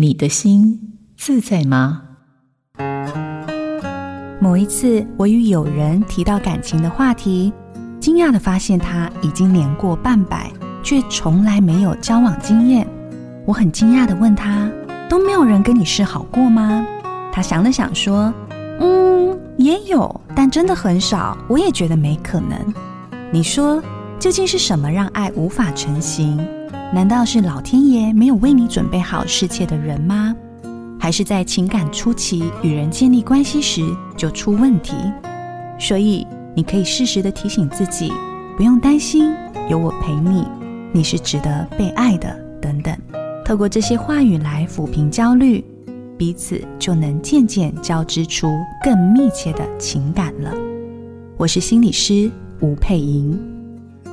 [0.00, 2.02] 你的心自在吗？
[4.40, 7.52] 某一次，我与友人提到感情的话题，
[7.98, 10.52] 惊讶地发现他已经年过半百，
[10.84, 12.86] 却从来没有交往经验。
[13.44, 14.70] 我很惊讶地问他
[15.10, 16.86] ：“都没有人跟你示好过吗？”
[17.34, 18.32] 他想了想说
[18.78, 21.36] ：“嗯，也有，但真的很少。
[21.48, 22.56] 我也觉得没可能。
[23.32, 23.82] 你说，
[24.20, 26.38] 究竟是什么让爱无法成型？
[26.90, 30.34] 难道是老天爷没有为你准备好适切的人吗？
[30.98, 33.82] 还是在情感初期与人建立关系时
[34.16, 34.94] 就出问题？
[35.78, 38.10] 所以你可以适时的提醒自己，
[38.56, 39.32] 不用担心，
[39.68, 40.46] 有我陪你，
[40.90, 42.34] 你是值得被爱的。
[42.60, 42.96] 等等，
[43.44, 45.62] 透过这些话语来抚平焦虑，
[46.16, 48.48] 彼此就能渐渐交织出
[48.82, 50.52] 更密切的情感了。
[51.36, 52.30] 我是心理师
[52.60, 53.38] 吴佩莹，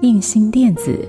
[0.00, 1.08] 印心电子。